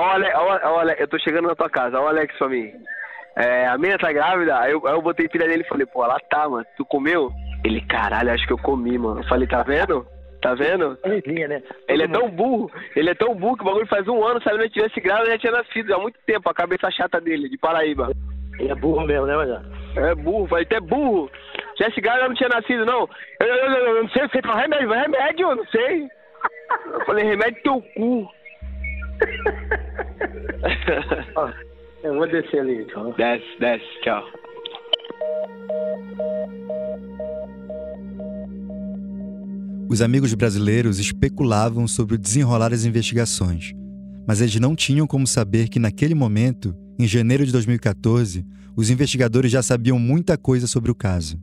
[0.79, 2.71] Ale- eu tô chegando na tua casa, ó, o Alex pra mim.
[3.37, 6.05] É, a menina tá grávida, aí eu, aí eu botei pilha nele e falei, pô,
[6.05, 6.65] ela tá, mano.
[6.77, 7.31] Tu comeu?
[7.65, 9.21] Ele, caralho, acho que eu comi, mano.
[9.21, 10.07] Eu falei, tá vendo?
[10.41, 10.97] Tá vendo?
[11.49, 11.63] Né?
[11.89, 14.49] Ele é tão burro, ele é tão burro que o bagulho faz um ano, se
[14.49, 17.57] ela não tivesse grávida, já tinha nascido há muito tempo, a cabeça chata dele, de
[17.57, 18.13] Paraíba.
[18.59, 19.63] Ele é burro mesmo, né, Major?
[19.97, 21.31] É burro, vai até burro.
[21.71, 23.09] Se tivesse grávida, não tinha nascido, não.
[23.41, 26.09] Eu, eu, eu, eu não sei, você fala remédio, remédio, eu não sei.
[26.93, 28.29] Eu falei, remédio teu cu.
[31.37, 31.51] Ó,
[32.03, 33.13] eu vou descer ali, então.
[33.13, 34.25] Desce, desce, tchau.
[39.89, 43.73] Os amigos brasileiros especulavam sobre o desenrolar das investigações,
[44.27, 48.45] mas eles não tinham como saber que naquele momento, em janeiro de 2014,
[48.77, 51.39] os investigadores já sabiam muita coisa sobre o caso.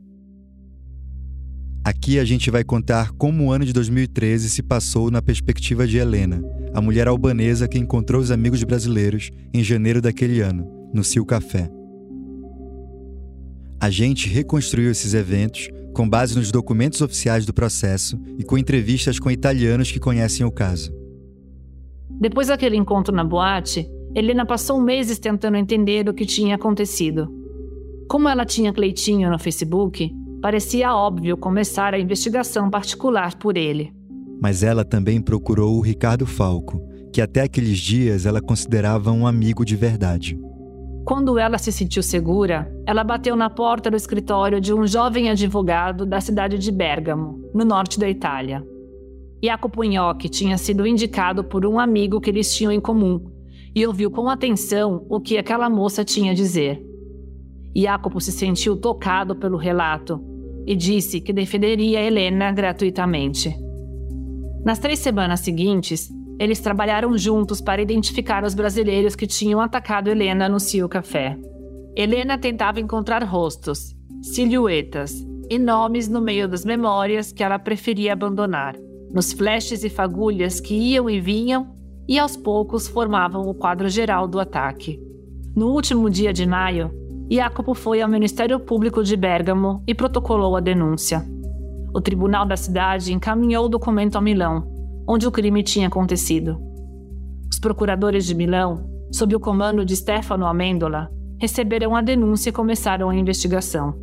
[1.84, 5.98] Aqui a gente vai contar como o ano de 2013 se passou na perspectiva de
[5.98, 6.40] Helena,
[6.72, 10.64] a mulher albanesa que encontrou os amigos brasileiros em janeiro daquele ano,
[10.94, 11.68] no Sil Café.
[13.80, 19.18] A gente reconstruiu esses eventos com base nos documentos oficiais do processo e com entrevistas
[19.18, 20.94] com italianos que conhecem o caso.
[22.08, 27.28] Depois daquele encontro na boate, Helena passou meses tentando entender o que tinha acontecido.
[28.08, 33.94] Como ela tinha Cleitinho no Facebook, parecia óbvio começar a investigação particular por ele.
[34.40, 39.64] Mas ela também procurou o Ricardo Falco, que até aqueles dias ela considerava um amigo
[39.64, 40.36] de verdade.
[41.04, 46.04] Quando ela se sentiu segura, ela bateu na porta do escritório de um jovem advogado
[46.04, 48.66] da cidade de Bergamo, no norte da Itália.
[49.42, 53.24] Jacopo Gnocchi tinha sido indicado por um amigo que eles tinham em comum
[53.74, 56.84] e ouviu com atenção o que aquela moça tinha a dizer.
[57.74, 60.31] Jacopo se sentiu tocado pelo relato
[60.66, 63.54] e disse que defenderia Helena gratuitamente.
[64.64, 70.48] Nas três semanas seguintes, eles trabalharam juntos para identificar os brasileiros que tinham atacado Helena
[70.48, 71.38] no Cio Café.
[71.96, 75.14] Helena tentava encontrar rostos, silhuetas
[75.50, 78.76] e nomes no meio das memórias que ela preferia abandonar,
[79.12, 81.76] nos flashes e fagulhas que iam e vinham
[82.08, 84.98] e aos poucos formavam o quadro geral do ataque.
[85.54, 86.90] No último dia de maio,
[87.30, 91.24] Jacopo foi ao Ministério Público de Bergamo e protocolou a denúncia.
[91.94, 94.66] O tribunal da cidade encaminhou o documento a Milão,
[95.08, 96.58] onde o crime tinha acontecido.
[97.50, 103.10] Os procuradores de Milão, sob o comando de Stefano Amendola, receberam a denúncia e começaram
[103.10, 103.94] a investigação.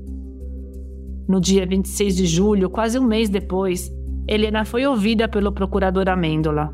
[1.27, 3.91] No dia 26 de julho, quase um mês depois,
[4.27, 6.71] Helena foi ouvida pelo procurador Amendola.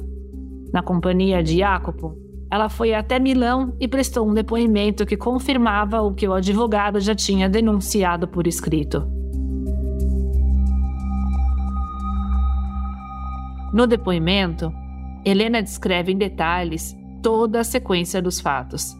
[0.73, 2.17] Na companhia de Jacopo,
[2.55, 7.13] ela foi até Milão e prestou um depoimento que confirmava o que o advogado já
[7.13, 9.05] tinha denunciado por escrito.
[13.73, 14.71] No depoimento,
[15.25, 18.95] Helena descreve em detalhes toda a sequência dos fatos.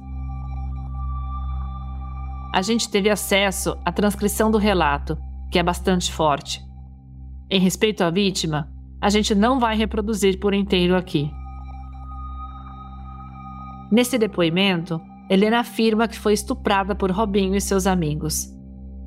[2.54, 5.18] A gente teve acesso à transcrição do relato,
[5.50, 6.62] que é bastante forte.
[7.50, 11.32] Em respeito à vítima, a gente não vai reproduzir por inteiro aqui.
[13.96, 18.54] Nesse depoimento, Helena afirma que foi estuprada por Robinho e seus amigos.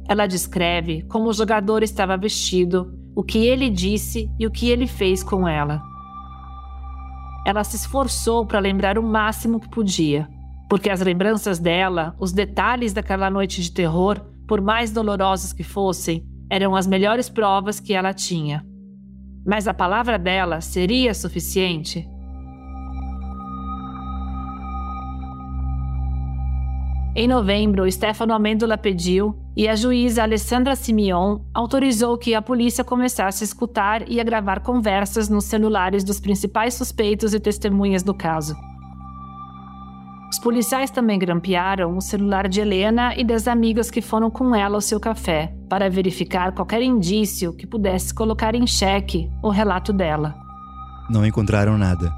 [0.08, 4.86] Ela descreve como o jogador estava vestido, o que ele disse e o que ele
[4.86, 5.82] fez com ela.
[7.46, 10.26] Ela se esforçou para lembrar o máximo que podia,
[10.70, 16.24] porque as lembranças dela, os detalhes daquela noite de terror, por mais dolorosos que fossem,
[16.48, 18.64] eram as melhores provas que ela tinha.
[19.46, 22.08] Mas a palavra dela seria suficiente?
[27.20, 33.42] Em novembro, Stefano Amendola pediu e a juíza Alessandra Simeon autorizou que a polícia começasse
[33.42, 38.54] a escutar e a gravar conversas nos celulares dos principais suspeitos e testemunhas do caso.
[40.30, 44.76] Os policiais também grampearam o celular de Helena e das amigas que foram com ela
[44.76, 50.36] ao seu café para verificar qualquer indício que pudesse colocar em xeque o relato dela.
[51.10, 52.12] Não encontraram nada.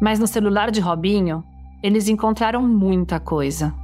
[0.00, 1.42] Mas no celular de Robinho,
[1.84, 3.74] eles encontraram muita coisa.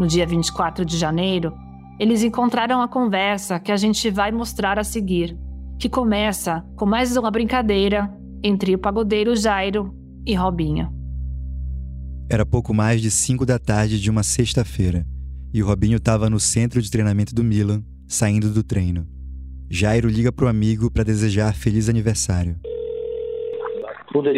[0.00, 1.56] No dia 24 de janeiro,
[1.96, 5.38] eles encontraram a conversa que a gente vai mostrar a seguir,
[5.78, 9.94] que começa com mais uma brincadeira entre o pagodeiro Jairo
[10.26, 10.92] e Robinho.
[12.28, 15.06] Era pouco mais de 5 da tarde de uma sexta-feira
[15.54, 19.06] e o Robinho estava no centro de treinamento do Milan, saindo do treino.
[19.70, 22.56] Jairo liga pro amigo para desejar feliz aniversário.
[24.12, 24.32] Bunda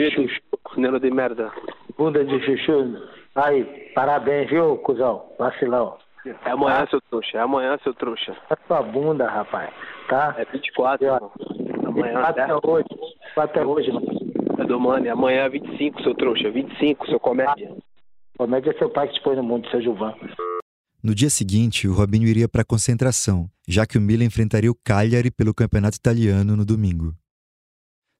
[0.76, 1.50] Nela de merda.
[1.96, 3.02] Bunda de chuchu.
[3.34, 5.24] Aí, parabéns, viu, cuzão?
[5.38, 5.96] Vacilão.
[6.44, 7.38] É amanhã, seu trouxa.
[7.38, 8.36] É amanhã, seu trouxa.
[8.50, 9.70] É tua bunda, rapaz.
[10.08, 10.34] Tá?
[10.38, 11.32] É 24, irmão.
[11.86, 12.88] Amanhã Até é hoje.
[13.36, 14.06] Até hoje, mano.
[14.58, 15.10] É do Mano.
[15.10, 16.50] Amanhã é 25, seu trouxa.
[16.50, 17.74] 25, seu comédia.
[18.36, 20.14] Comédia é seu pai que te pôs no mundo, seu Gilvan.
[21.02, 24.74] No dia seguinte, o Robinho iria para a concentração, já que o Milan enfrentaria o
[24.84, 27.14] Cagliari pelo campeonato italiano no domingo.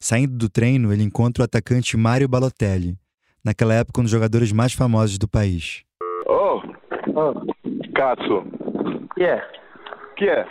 [0.01, 2.97] Saindo do treino, ele encontra o atacante Mario Balotelli,
[3.45, 5.83] naquela época um dos jogadores mais famosos do país.
[6.27, 6.63] Oh,
[7.95, 8.45] cazzo,
[9.15, 9.41] Chi è?
[10.15, 10.47] chi è?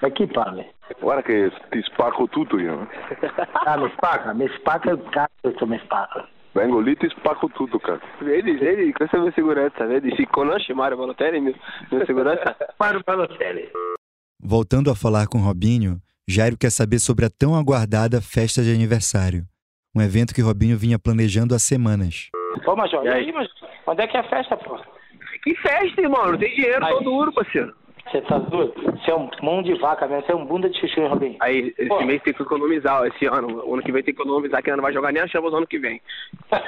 [0.00, 0.64] Ma chi parli?
[1.00, 2.88] Guarda che ti spacco tutto io.
[3.66, 6.28] Ah, mi spacca, mi spacca il cazzo che mi spacca.
[6.52, 8.04] Vengo lì ti spacco tutto, cazzo.
[8.20, 10.14] Vedi, vedi, questa è la mia sicurezza, vedi?
[10.16, 11.54] Si conosce Mario Balotelli, mio,
[11.90, 12.56] mia sicurezza?
[12.78, 13.70] Mario Balotelli.
[14.44, 19.44] Voltando a falar com Robinho, Jairo quer saber sobre a tão aguardada festa de aniversário,
[19.94, 22.28] um evento que Robinho vinha planejando há semanas.
[22.66, 23.50] Ô, Major, e aí, Major?
[23.86, 24.78] Onde é que é a festa, pô?
[25.42, 26.30] Que festa, irmão?
[26.30, 26.94] Não tem dinheiro, Aí.
[26.94, 27.74] tô duro, parceiro.
[28.08, 28.72] Você tá doido?
[28.74, 31.36] Você é um mão de vaca mesmo, você é um bunda de chuchu, hein, Robinho?
[31.40, 32.04] Aí, esse Pô.
[32.04, 33.64] mês tem que economizar, ó, esse ano.
[33.66, 35.54] O ano que vem tem que economizar, que ainda não vai jogar nem a Champions
[35.54, 36.00] ano que vem.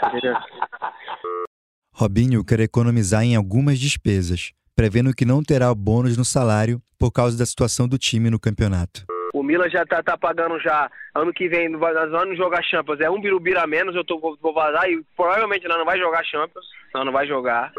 [0.08, 0.34] Entendeu?
[1.94, 7.38] Robinho quer economizar em algumas despesas, prevendo que não terá bônus no salário por causa
[7.38, 9.04] da situação do time no campeonato.
[9.34, 13.00] O Milan já tá, tá pagando já, ano que vem, nós vamos jogar Champions.
[13.00, 15.98] É um birubira a menos, eu tô, vou, vou vazar e provavelmente nós não vai
[15.98, 16.64] jogar Champions.
[16.94, 17.72] Nós não vai jogar.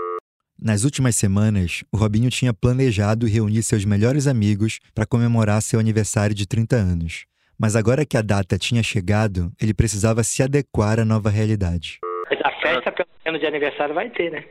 [0.61, 6.35] Nas últimas semanas, o Robinho tinha planejado reunir seus melhores amigos para comemorar seu aniversário
[6.35, 7.25] de 30 anos.
[7.57, 11.99] Mas agora que a data tinha chegado, ele precisava se adequar à nova realidade.
[12.43, 14.43] A festa, pelo menos de aniversário, vai ter, né?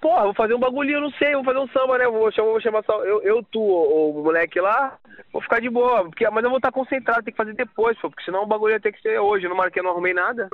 [0.00, 2.06] Porra, vou fazer um bagulhinho, não sei, vou fazer um samba, né?
[2.06, 4.96] Vou chamar, vou chamar só eu, eu tu, o, o moleque lá,
[5.32, 6.04] vou ficar de boa.
[6.04, 8.74] Porque, mas eu vou estar concentrado, tem que fazer depois, pô, porque senão o bagulho
[8.74, 9.46] ia ter que ser hoje.
[9.46, 10.48] Eu não marquei, não arrumei nada.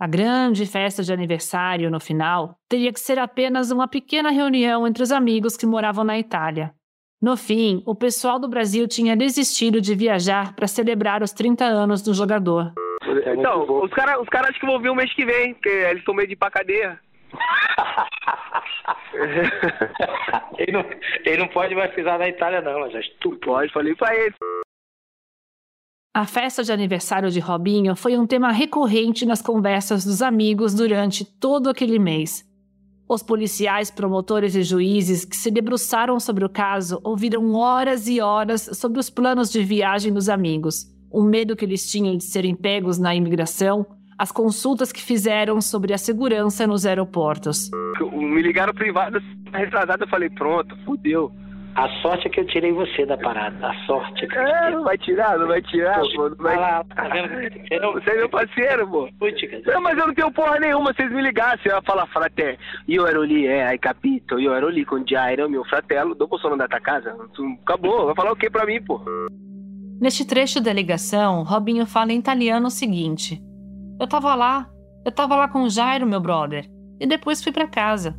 [0.00, 5.00] A grande festa de aniversário, no final, teria que ser apenas uma pequena reunião entre
[5.00, 6.74] os amigos que moravam na Itália.
[7.22, 12.02] No fim, o pessoal do Brasil tinha desistido de viajar para celebrar os 30 anos
[12.02, 12.72] do jogador.
[13.38, 15.98] Então, os caras os cara acho que vão vir o mês que vem, porque eles
[15.98, 16.98] estão meio de ir pra cadeia.
[20.58, 20.84] ele, não,
[21.24, 24.34] ele não pode mais pisar na Itália, não, mas tu pode, falei pra ele.
[26.14, 31.24] A festa de aniversário de Robinho foi um tema recorrente nas conversas dos amigos durante
[31.24, 32.44] todo aquele mês.
[33.08, 38.68] Os policiais, promotores e juízes que se debruçaram sobre o caso ouviram horas e horas
[38.74, 42.98] sobre os planos de viagem dos amigos, o medo que eles tinham de serem pegos
[42.98, 43.86] na imigração,
[44.18, 47.70] as consultas que fizeram sobre a segurança nos aeroportos.
[48.12, 49.20] Me ligaram privado,
[49.52, 51.32] retrasado, eu falei, pronto, fudeu.
[51.74, 53.66] A sorte é que eu tirei você da parada.
[53.66, 56.28] A sorte é que eu É, não vai tirar, não vai tirar, pô.
[56.28, 56.54] Não vai...
[56.54, 57.28] Olha lá, tá vendo?
[57.94, 59.08] Você é meu parceiro, pô.
[59.66, 63.06] Não, mas eu não tenho porra nenhuma, vocês me ligassem, eu ia falar frate, io
[63.06, 64.38] ero lì, eh, hai capito?
[64.38, 67.16] Io ero lì con Jairo, meu fratello, dopo sono andata a casa.
[67.62, 69.00] Acabou, vai falar o que pra mim, pô?
[69.98, 73.40] Neste trecho da ligação, Robinho fala em italiano o seguinte:
[74.02, 74.68] Eu tava lá,
[75.06, 78.18] eu tava lá com o Jairo, meu brother, e depois fui pra casa.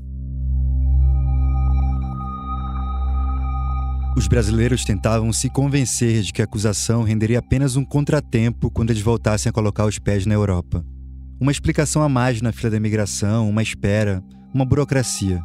[4.15, 9.01] Os brasileiros tentavam se convencer de que a acusação renderia apenas um contratempo quando eles
[9.01, 10.85] voltassem a colocar os pés na Europa.
[11.37, 15.43] Uma explicação a mais na fila da imigração, uma espera, uma burocracia.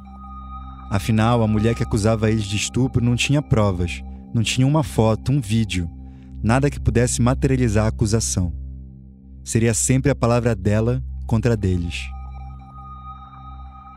[0.89, 5.33] Afinal, a mulher que acusava eles de estupro não tinha provas, não tinha uma foto,
[5.33, 5.91] um vídeo,
[6.41, 8.58] nada que pudesse materializar a acusação.
[9.49, 12.05] Seria sempre a palavra dela contra a deles.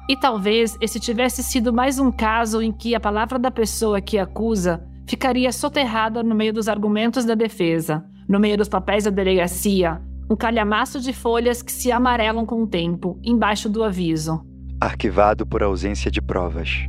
[0.07, 4.17] E talvez esse tivesse sido mais um caso em que a palavra da pessoa que
[4.17, 10.01] acusa ficaria soterrada no meio dos argumentos da defesa, no meio dos papéis da delegacia,
[10.29, 14.41] um calhamaço de folhas que se amarelam com o tempo, embaixo do aviso.
[14.79, 16.87] Arquivado por ausência de provas.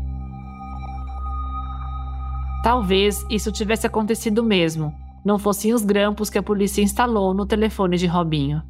[2.62, 4.94] Talvez isso tivesse acontecido mesmo,
[5.24, 8.62] não fossem os grampos que a polícia instalou no telefone de Robinho.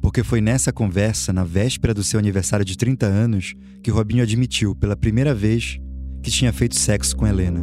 [0.00, 4.74] Porque foi nessa conversa, na véspera do seu aniversário de 30 anos, que Robinho admitiu
[4.74, 5.78] pela primeira vez
[6.22, 7.62] que tinha feito sexo com Helena.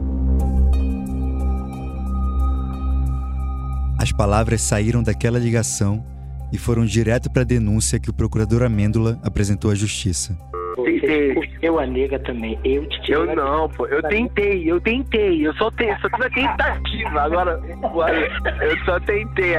[3.99, 6.05] As palavras saíram daquela ligação
[6.51, 10.37] e foram direto para a denúncia que o procurador Amêndola apresentou à justiça.
[11.61, 12.59] Eu, a nega também.
[12.63, 13.87] Eu te Eu não, pô.
[13.87, 15.45] Eu tentei, eu tentei.
[15.45, 17.21] Eu só tentei, só fiz a tentativa.
[17.21, 17.61] Agora,
[18.61, 19.55] eu só tentei.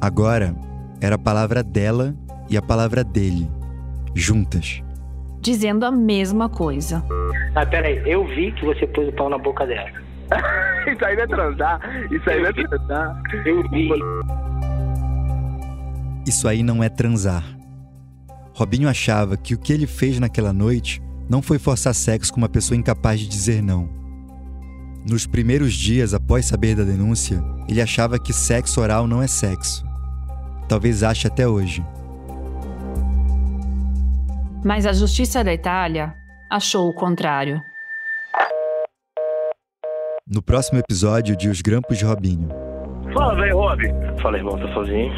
[0.00, 0.54] Agora
[1.00, 2.14] era a palavra dela
[2.48, 3.48] e a palavra dele,
[4.14, 4.82] juntas.
[5.40, 7.04] Dizendo a mesma coisa.
[7.54, 9.88] Mas peraí, eu vi que você pôs o pau na boca dela.
[10.86, 11.80] Isso aí não é transar.
[12.10, 13.22] Isso aí não é transar.
[13.44, 13.90] Eu vi.
[16.26, 17.44] Isso aí não é transar.
[18.56, 22.48] Robinho achava que o que ele fez naquela noite não foi forçar sexo com uma
[22.48, 23.86] pessoa incapaz de dizer não.
[25.06, 27.38] Nos primeiros dias após saber da denúncia,
[27.68, 29.84] ele achava que sexo oral não é sexo.
[30.70, 31.84] Talvez ache até hoje.
[34.64, 36.14] Mas a justiça da Itália
[36.50, 37.60] achou o contrário.
[40.26, 42.48] No próximo episódio de Os Grampos de Robinho.
[43.12, 43.82] Fala, velho, Rob.
[44.22, 45.12] Fala, irmão, tá sozinho?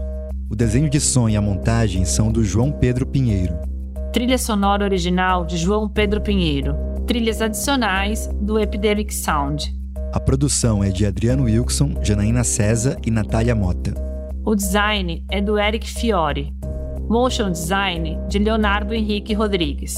[0.50, 3.56] O desenho de som e a montagem são do João Pedro Pinheiro.
[4.12, 6.76] Trilha sonora original de João Pedro Pinheiro.
[7.06, 9.74] Trilhas adicionais do Epidemic Sound.
[10.12, 13.94] A produção é de Adriano Wilson, Janaína César e Natália Mota.
[14.44, 16.52] O design é do Eric Fiore.
[17.08, 19.96] Motion design de Leonardo Henrique Rodrigues.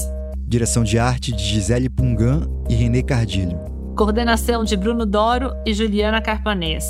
[0.51, 3.57] Direção de arte de Gisele Pungan e Renê Cardilho.
[3.95, 6.83] Coordenação de Bruno Doro e Juliana Carpanês.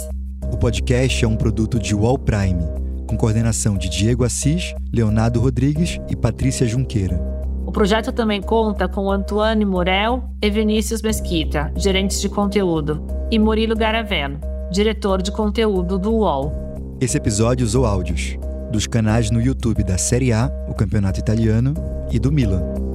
[0.51, 2.63] O podcast é um produto de Wall Prime,
[3.07, 7.21] com coordenação de Diego Assis, Leonardo Rodrigues e Patrícia Junqueira.
[7.63, 13.75] O projeto também conta com Antoine Morel e Vinícius Mesquita, gerentes de conteúdo, e Murilo
[13.75, 14.39] Garavello,
[14.71, 16.97] diretor de conteúdo do UOL.
[16.99, 18.39] Esse episódio usou áudios
[18.71, 21.75] dos canais no YouTube da Série A, o campeonato italiano,
[22.11, 22.90] e do Milan.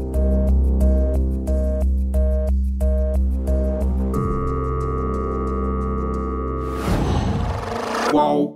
[8.12, 8.55] Whoa.